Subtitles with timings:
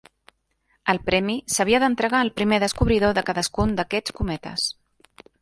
[0.93, 4.67] El premi s'havia d'entregar al primer descobridor de cadascun d'aquests cometes.